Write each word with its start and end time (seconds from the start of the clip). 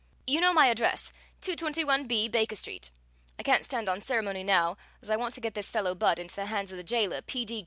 You 0.25 0.41
know 0.41 0.51
my 0.51 0.65
address, 0.65 1.11
221 1.41 2.07
B 2.07 2.27
Baker 2.27 2.55
Street. 2.55 2.89
I 3.37 3.43
can't 3.43 3.63
stand 3.63 3.87
on 3.87 4.01
ceremony 4.01 4.43
now, 4.43 4.75
as 4.99 5.11
I 5.11 5.15
want 5.15 5.35
to 5.35 5.41
get 5.41 5.53
this 5.53 5.69
fellow 5.69 5.93
Budd 5.93 6.17
into 6.17 6.35
the 6.35 6.47
hands 6.47 6.71
of 6.71 6.77
the 6.79 6.83
jailer 6.83 7.21
P. 7.21 7.45